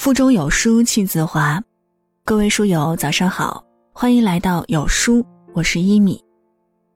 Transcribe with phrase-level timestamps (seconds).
[0.00, 1.62] 腹中有书气自华，
[2.24, 3.62] 各位书友早上好，
[3.92, 5.22] 欢迎来到有书，
[5.52, 6.18] 我是一米。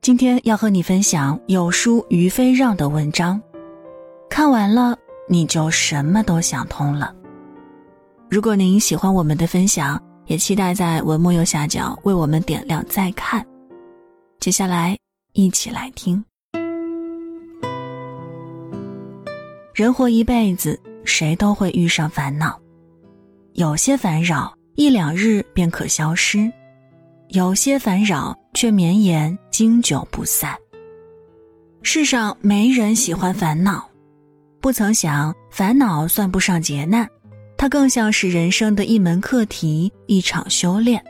[0.00, 3.38] 今天要和你分享有书于飞让的文章，
[4.30, 4.96] 看完了
[5.28, 7.14] 你就什么都想通了。
[8.30, 13.46] 如果您喜欢我们的分享，也期待在文末右下角为我们点亮再看。
[14.40, 14.96] 接下来
[15.34, 16.24] 一起来听。
[19.74, 22.58] 人活一辈子，谁都会遇上烦恼。
[23.54, 26.50] 有些烦扰一两日便可消失，
[27.28, 30.56] 有些烦扰却绵延经久不散。
[31.80, 33.88] 世上没人喜欢烦恼，
[34.60, 37.08] 不曾想烦恼算不上劫难，
[37.56, 41.00] 它更像是人生的一门课题，一场修炼。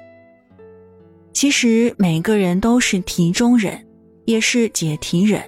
[1.33, 3.83] 其实每个人都是题中人，
[4.27, 5.43] 也是解题人，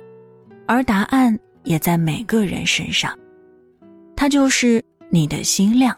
[0.67, 3.15] 而答案也在每个人身上，
[4.17, 5.95] 它就是你的心量。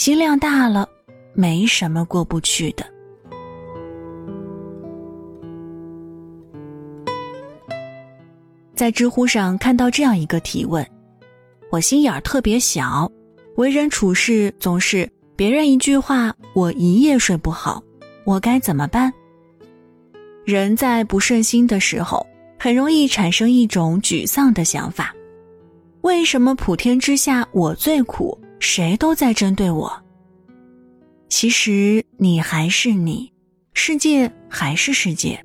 [0.00, 0.88] 心量大了，
[1.34, 2.86] 没什么过不去的。
[8.74, 10.82] 在知乎上看到这样一个提问：
[11.70, 13.12] 我心眼儿特别小，
[13.58, 17.82] 为人处事总是别人一句话，我一夜睡不好，
[18.24, 19.12] 我该怎么办？
[20.46, 22.26] 人在不顺心的时候，
[22.58, 25.14] 很容易产生一种沮丧的想法：
[26.00, 28.34] 为什么普天之下我最苦？
[28.60, 29.92] 谁都在针对我。
[31.28, 33.32] 其实你还是你，
[33.72, 35.44] 世界还是世界，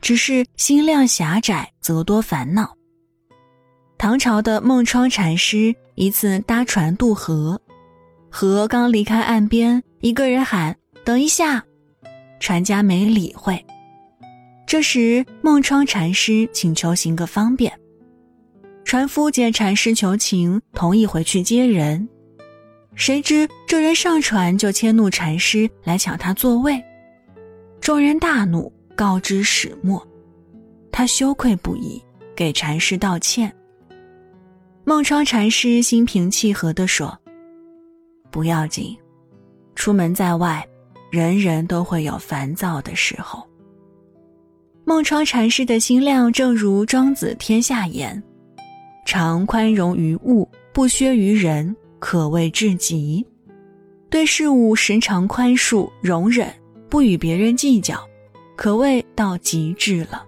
[0.00, 2.76] 只是心量狭窄，则多烦恼。
[3.98, 7.60] 唐朝的孟窗禅师一次搭船渡河，
[8.30, 11.64] 河刚离开岸边，一个人喊：“等一下！”
[12.40, 13.64] 船家没理会。
[14.66, 17.72] 这时孟窗禅师请求行个方便，
[18.84, 22.08] 船夫见禅师求情，同意回去接人。
[22.94, 26.82] 谁知这人上船就迁怒禅师来抢他座位，
[27.80, 30.06] 众人大怒，告知始末。
[30.92, 32.02] 他羞愧不已，
[32.36, 33.52] 给禅师道歉。
[34.84, 37.18] 孟窗禅师心平气和地说
[38.30, 38.96] ：“不要紧，
[39.74, 40.64] 出门在外，
[41.10, 43.42] 人人都会有烦躁的时候。”
[44.84, 48.22] 孟窗禅师的心量正如庄子天下言
[49.06, 53.24] ：“常宽容于物，不削于人。”可谓至极，
[54.10, 56.52] 对事物时常宽恕容忍，
[56.90, 57.96] 不与别人计较，
[58.56, 60.26] 可谓到极致了。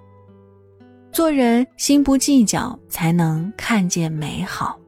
[1.11, 4.79] 做人心不计较，才能看见美好。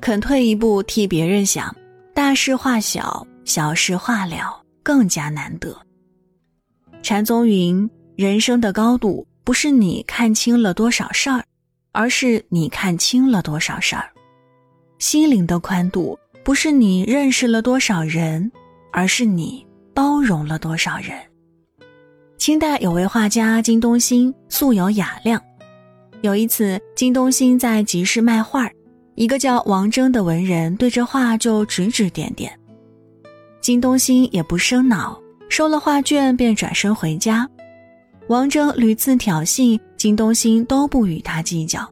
[0.00, 1.76] 肯退一步替别人想，
[2.14, 5.78] 大事化小，小事化了，更加难得。
[7.02, 11.44] 禅宗云：人生的高度不是你看清了多少事儿，
[11.92, 14.10] 而是你看清了多少事儿。
[14.98, 18.50] 心灵的宽度不是你认识了多少人，
[18.92, 21.12] 而是你包容了多少人。
[22.36, 25.40] 清代有位画家金东兴，素有雅量。
[26.22, 28.68] 有一次，金东兴在集市卖画
[29.14, 32.58] 一个叫王征的文人对着画就指指点点。
[33.60, 35.18] 金东兴也不生恼，
[35.48, 37.48] 收了画卷便转身回家。
[38.28, 41.86] 王征屡次挑衅，金东兴都不与他计较。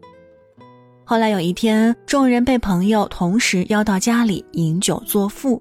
[1.04, 5.60] 后来有一天，众人被朋友同时邀到家里饮酒作赋。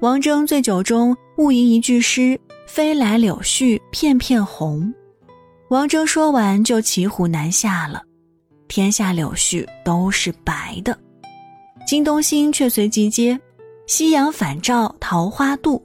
[0.00, 4.92] 王征醉酒中误吟一句诗：“飞来柳絮片片红。”
[5.70, 8.02] 王征说完就骑虎难下了。
[8.68, 10.98] 天下柳絮都是白的，
[11.86, 13.38] 金东兴却随即接
[13.86, 15.82] ：“夕阳返照桃花渡。”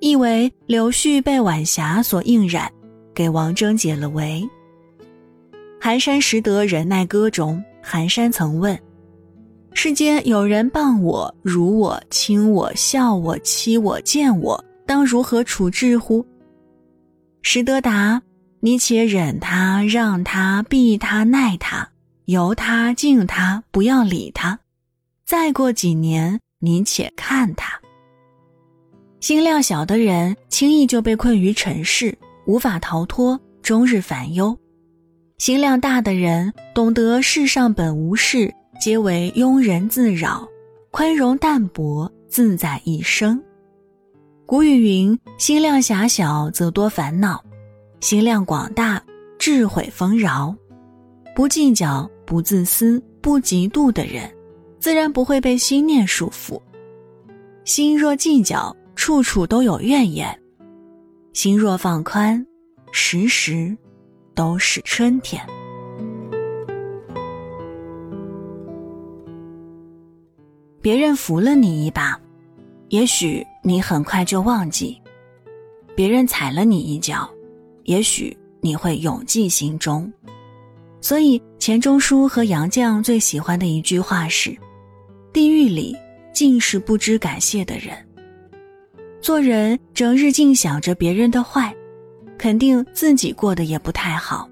[0.00, 2.70] 意为柳絮被晚霞所映染，
[3.14, 4.46] 给王征解了围。
[5.80, 7.62] 寒山拾得忍耐歌中。
[7.88, 8.76] 寒山曾问
[9.72, 16.26] ：“世间有人谤我、辱我、轻我、笑我、欺我、贱我，当如何处置乎？”
[17.42, 18.20] 石德答
[18.58, 21.88] ：“你且忍他、让他、避他、耐他，
[22.24, 24.58] 由他、敬他，不要理他。
[25.24, 27.80] 再过几年，你且看他。
[29.20, 32.18] 心量小的人，轻易就被困于尘世，
[32.48, 34.58] 无法逃脱，终日烦忧。”
[35.38, 40.48] 心量大的人懂得世上本无事，皆为庸人自扰，
[40.90, 43.40] 宽容淡泊，自在一生。
[44.46, 47.44] 古语云：“心量狭小则多烦恼，
[48.00, 49.02] 心量广大
[49.38, 50.56] 智慧丰饶。”
[51.36, 54.32] 不计较、不自私、不嫉妒的人，
[54.80, 56.58] 自然不会被心念束缚。
[57.66, 60.30] 心若计较，处处都有怨言；
[61.34, 62.44] 心若放宽，
[62.90, 63.76] 时时。
[64.36, 65.44] 都是春天。
[70.80, 72.16] 别人扶了你一把，
[72.90, 74.96] 也许你很快就忘记；
[75.96, 77.28] 别人踩了你一脚，
[77.84, 80.12] 也许你会永记心中。
[81.00, 84.56] 所以钱钟书和杨绛最喜欢的一句话是
[85.32, 85.96] ：“地狱里
[86.32, 87.96] 尽是不知感谢的人。”
[89.20, 91.74] 做人整日尽想着别人的坏，
[92.38, 94.48] 肯定自己过得也不太好。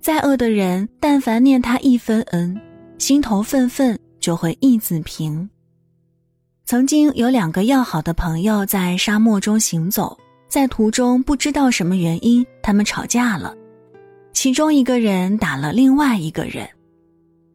[0.00, 2.58] 再恶的人，但凡念他一分恩，
[2.98, 5.48] 心头愤愤就会一字平。
[6.64, 10.16] 曾经有两个要好的朋友在沙漠中行走，
[10.48, 13.54] 在途中不知道什么原因，他们吵架了。
[14.32, 16.68] 其中一个人打了另外一个人，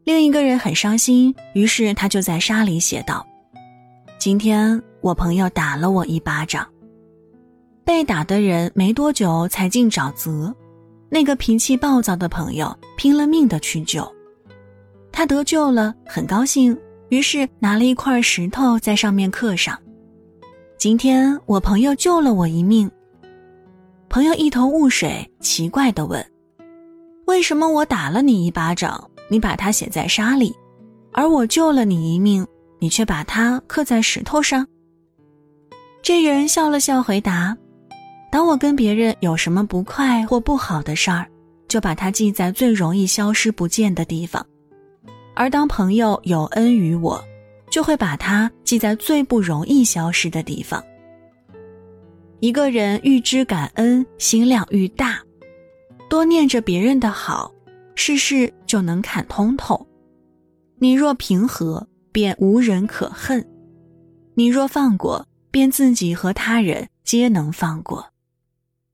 [0.04, 3.26] 另一个人很伤心，于是他就在沙里写道
[4.20, 6.68] ：“今天我朋友打了我一巴掌。”
[7.86, 10.54] 被打的人没多久才进沼泽。
[11.10, 14.04] 那个脾气暴躁的朋友拼了命的去救，
[15.12, 16.76] 他得救了，很高兴，
[17.10, 19.78] 于是拿了一块石头在上面刻上
[20.76, 22.90] ：“今天我朋友救了我一命。”
[24.10, 26.26] 朋友一头雾水，奇怪的问
[27.28, 30.56] ：“为什么我打了你一巴掌，你把它写在沙里，
[31.12, 32.44] 而我救了你一命，
[32.80, 34.66] 你却把它刻在石头上？”
[36.02, 37.56] 这人笑了笑回答。
[38.34, 41.30] 当我跟别人有什么不快或不好的事儿，
[41.68, 44.44] 就把它记在最容易消失不见的地方；
[45.36, 47.24] 而当朋友有恩于我，
[47.70, 50.84] 就会把它记在最不容易消失的地方。
[52.40, 55.22] 一个人欲知感恩，心量愈大，
[56.10, 57.52] 多念着别人的好，
[57.94, 59.86] 事事就能看通透。
[60.80, 63.40] 你若平和，便无人可恨；
[64.34, 68.04] 你若放过，便自己和他人皆能放过。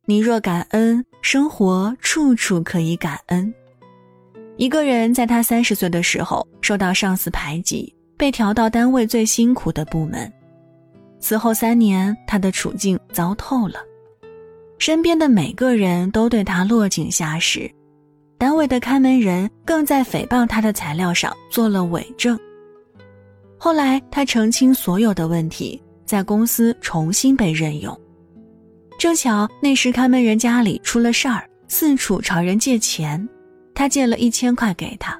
[0.09, 3.53] 你若感恩，生活处处可以感恩。
[4.57, 10.33] 一个人在他三十岁的时候受到上司排挤，被调到单位最辛苦的部门。
[11.19, 13.75] 此后三年，他的处境糟透了，
[14.79, 17.69] 身边的每个人都对他落井下石，
[18.39, 22.35] 单位的看门人更在诽谤他的材料上做了伪证。
[23.59, 27.95] 后来，他澄清所有的问题，在公司重新被任用。
[28.99, 33.27] 正巧那时看门人家里出了事儿，四处朝人借钱，
[33.73, 35.17] 他借了一千块给他，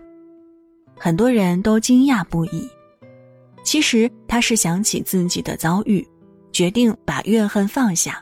[0.97, 2.67] 很多人都惊讶不已。
[3.63, 6.05] 其实他是想起自己的遭遇，
[6.51, 8.21] 决定把怨恨放下，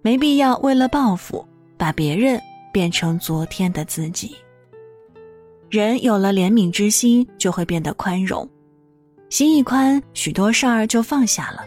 [0.00, 1.46] 没必要为了报复
[1.76, 2.40] 把别人
[2.72, 4.34] 变成昨天的自己。
[5.68, 8.48] 人有了怜悯之心，就会变得宽容，
[9.28, 11.62] 心一宽，许多事儿就放下了。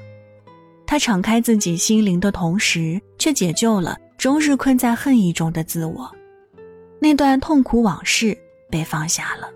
[0.89, 6.11] 他敞开自己心灵的同时，却解救了终日困在恨意中的自我。
[6.99, 8.35] 那段痛苦往事
[8.71, 9.47] 被放下了。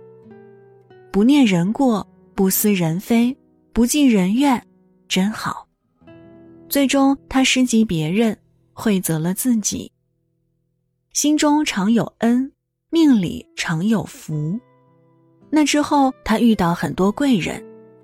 [1.11, 3.35] 不念人过，不思人非，
[3.73, 4.63] 不计人怨，
[5.07, 5.67] 真好。
[6.69, 8.37] 最终，他施及别人，
[8.71, 9.91] 惠泽了自己。
[11.13, 12.51] 心中常有恩，
[12.91, 14.59] 命里常有福。
[15.49, 17.59] 那之后，他遇到很多贵人，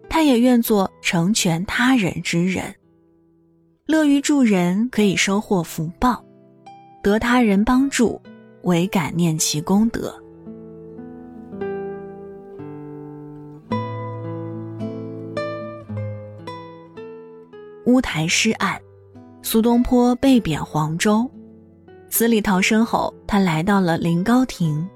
[0.10, 2.74] 他也愿做成全他人之人。
[3.90, 6.24] 乐于助人，可以收获福报；
[7.02, 8.22] 得他人帮助，
[8.62, 10.14] 唯感念其功德。
[17.88, 18.80] 乌台诗案，
[19.42, 21.28] 苏东坡被贬黄州，
[22.12, 24.88] 死里逃生后，他来到了临高亭。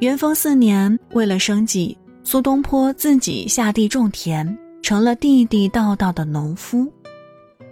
[0.00, 6.92] 元丰四年，为了生计，苏东坡自己下地种田，成了地地道道的农夫。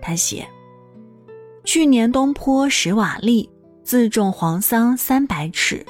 [0.00, 0.46] 他写
[1.64, 3.48] ：“去年东坡拾瓦砾，
[3.84, 5.84] 自种黄桑三百尺。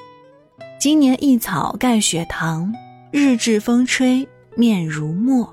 [0.79, 2.73] 今年一草盖雪堂，
[3.13, 4.27] 日至风吹
[4.57, 5.49] 面如墨。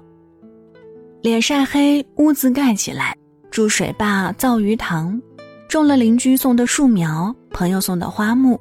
[1.22, 3.16] 脸晒黑，屋子盖起来，
[3.52, 5.22] 筑水坝造鱼塘，
[5.68, 8.60] 种了邻居送的树苗，朋友送的花木，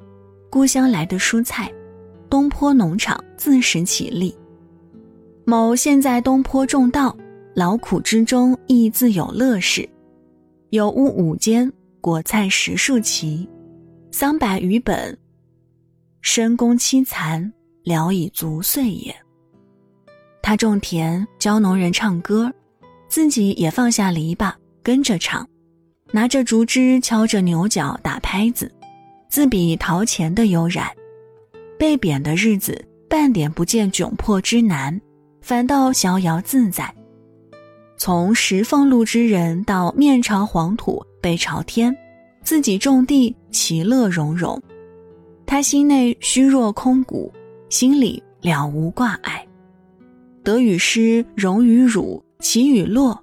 [0.50, 1.70] 故乡来的蔬菜。
[2.28, 4.36] 东坡农场自食其力。
[5.44, 7.16] 某现在东坡种稻。”
[7.56, 9.88] 劳苦之中亦自有乐事，
[10.68, 11.72] 有屋五间，
[12.02, 13.48] 果菜十数畦，
[14.12, 15.18] 桑百余本，
[16.20, 17.50] 深宫凄残，
[17.82, 19.16] 聊以足岁也。
[20.42, 22.52] 他种田，教农人唱歌，
[23.08, 25.48] 自己也放下篱笆跟着唱，
[26.12, 28.70] 拿着竹枝敲着牛角打拍子，
[29.30, 30.86] 自比陶钱的悠然。
[31.78, 35.00] 被贬的日子，半点不见窘迫之难，
[35.40, 36.94] 反倒逍遥自在。
[37.98, 41.96] 从石缝路之人到面朝黄土背朝天，
[42.42, 44.60] 自己种地其乐融融。
[45.46, 47.32] 他心内虚弱空谷，
[47.70, 49.46] 心里了无挂碍。
[50.44, 53.18] 得与失、荣与辱、起与落，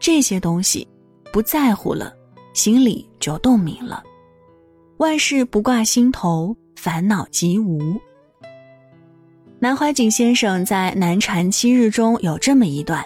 [0.00, 0.86] 这些东西
[1.32, 2.12] 不在乎了，
[2.52, 4.02] 心里就洞明了。
[4.96, 7.78] 万事不挂心头，烦恼即无。
[9.58, 13.04] 南怀瑾先生在《南禅七日》中有这么一段：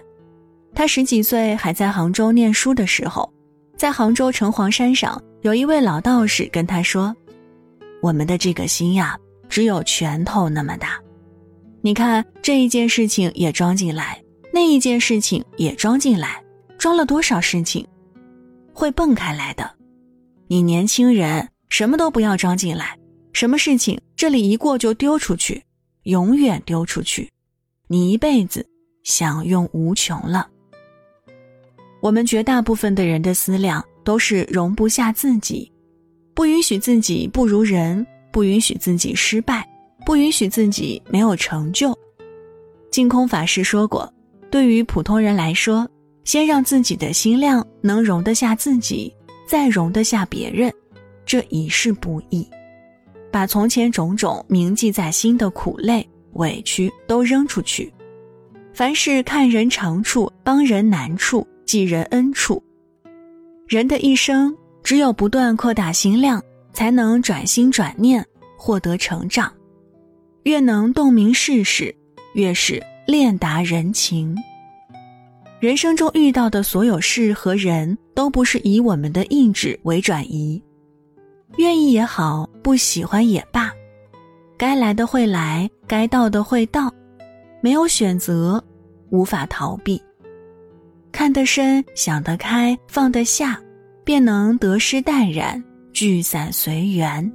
[0.79, 3.29] 他十几岁还在杭州念书的时候，
[3.77, 7.13] 在杭州城隍山上，有一位老道士跟他说
[8.01, 9.19] ：“我们的这个心呀，
[9.49, 10.97] 只有拳头那么大。
[11.81, 14.23] 你看这一件事情也装进来，
[14.55, 16.41] 那一件事情也装进来，
[16.79, 17.85] 装了多少事情，
[18.73, 19.69] 会蹦开来的。
[20.47, 22.97] 你年轻人。”什么都不要装进来，
[23.33, 25.61] 什么事情这里一过就丢出去，
[26.05, 27.29] 永远丢出去，
[27.89, 28.65] 你一辈子
[29.03, 30.49] 享用无穷了。
[32.01, 35.71] 我们绝大部分的人的思量都是容不下自己，
[36.35, 39.69] 不允许自己不如人，不允许自己失败，
[40.07, 41.97] 不允许自己没有成就。
[42.91, 44.13] 净空法师说过，
[44.51, 45.89] 对于普通人来说，
[46.25, 49.13] 先让自己的心量能容得下自己，
[49.47, 50.73] 再容得下别人。
[51.27, 52.49] 这已是不易，
[53.31, 57.93] 把从前种种铭记在心的苦累、委屈都扔出去。
[58.73, 62.63] 凡事看人长处、帮人难处、记人恩处。
[63.67, 68.25] 人的一生，只有不断扩大心量，才能转心转念，
[68.57, 69.53] 获得成长。
[70.45, 71.95] 越能洞明世事，
[72.33, 74.35] 越是练达人情。
[75.61, 80.63] 人生中遇到的所有事和人都不是以我们的意志为转移。
[81.59, 83.71] 愿意也好，不喜欢也罢，
[84.57, 86.91] 该来的会来，该到的会到，
[87.61, 88.65] 没有选择，
[89.11, 90.01] 无法逃避。
[91.29, 93.61] 看得深，想得开，放得下，
[94.03, 97.31] 便能得失淡然，聚散随缘。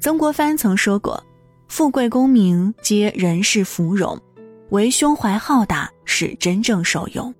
[0.00, 1.22] 曾国藩曾说过
[1.70, 4.20] ：“富贵功名皆人世芙蓉，
[4.70, 7.32] 唯胸怀浩大是真正受用。”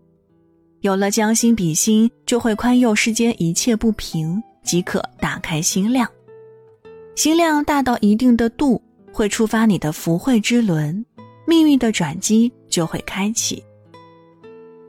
[0.82, 6.08] 有了将心比心，就会宽宥世间一切不平，即可打开心量。
[7.16, 8.80] 心量大到一定的度，
[9.12, 11.04] 会触发你的福慧之轮，
[11.46, 13.62] 命运的转机就会开启。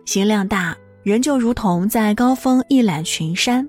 [0.06, 3.68] 心量大，人就如同在高峰一览群山，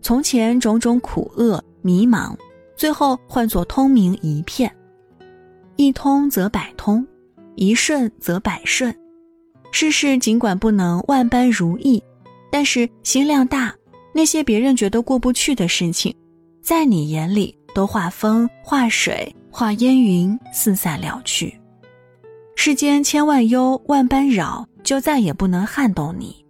[0.00, 2.36] 从前种种苦厄迷茫，
[2.76, 4.74] 最后换作通明一片。
[5.76, 7.06] 一通则百通，
[7.56, 8.94] 一顺则百顺。
[9.72, 12.02] 世事尽管不能万般如意，
[12.50, 13.74] 但是心量大，
[14.14, 16.14] 那些别人觉得过不去的事情，
[16.62, 21.58] 在你眼里都化风化水化烟云四散了去。
[22.54, 26.44] 世间千万忧万般扰，就再也不能撼动你。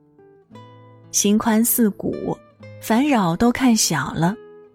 [1.11, 2.37] 心宽似谷，
[2.81, 4.35] 烦扰都看小了，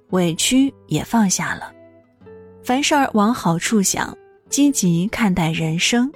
[0.10, 1.72] 委屈也放下了，
[2.64, 4.16] 凡事儿往好处想，
[4.50, 6.12] 积极看待人生，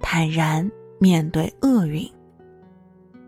[0.00, 0.68] 坦然。
[0.98, 2.10] 面对厄运，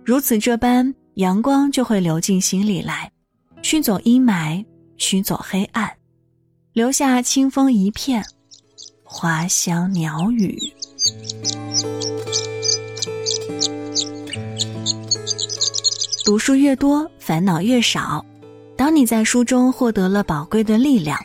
[0.02, 3.12] 如此这般，阳光就会流进心里来，
[3.60, 4.64] 驱走阴霾，
[4.96, 5.86] 驱走黑暗，
[6.72, 8.24] 留下清风一片，
[9.04, 10.58] 花香鸟语。
[16.24, 18.24] 读书越多，烦恼越少。
[18.76, 21.18] 当你在书中获得了宝贵的力量，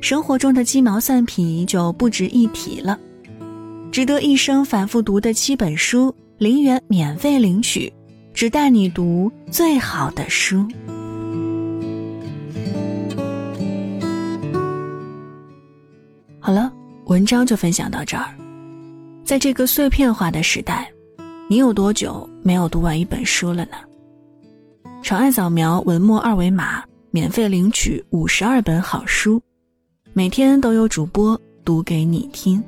[0.00, 2.98] 生活中的鸡毛蒜皮就不值一提了。
[3.90, 7.92] 值得一生反复读的七本书，零元免费领取，
[8.32, 10.66] 只带你读最好的书。
[16.38, 16.72] 好了，
[17.06, 18.39] 文章就分享到这儿。
[19.30, 20.90] 在这个碎片化的时代，
[21.46, 23.76] 你有多久没有读完一本书了呢？
[25.04, 26.82] 长按扫描文末二维码，
[27.12, 29.40] 免费领取五十二本好书，
[30.14, 32.60] 每天都有主播读给你听。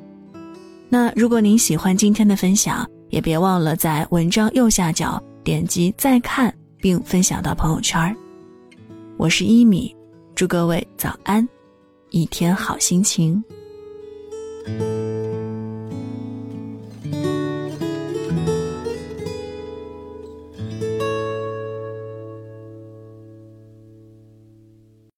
[0.87, 8.15] 那如果您喜欢今天的分享，也别忘了在文章右下角点击再看，并分享到朋友圈。
[9.17, 9.93] 我是一米，
[10.33, 11.45] 祝各位早安，
[12.11, 13.43] 一天好心情。